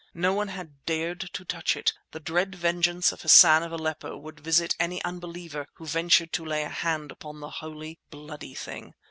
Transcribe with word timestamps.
No 0.15 0.33
one 0.33 0.47
had 0.47 0.83
dared 0.87 1.19
to 1.33 1.45
touch 1.45 1.75
it; 1.77 1.93
the 2.09 2.19
dread 2.19 2.55
vengeance 2.55 3.11
of 3.11 3.21
Hassan 3.21 3.61
of 3.61 3.71
Aleppo 3.71 4.17
would 4.17 4.39
visit 4.39 4.75
any 4.79 4.99
unbeliever 5.03 5.67
who 5.75 5.85
ventured 5.85 6.33
to 6.33 6.43
lay 6.43 6.63
hand 6.63 7.11
upon 7.11 7.39
the 7.39 7.51
holy, 7.61 7.99
bloody 8.09 8.55
thing. 8.55 8.95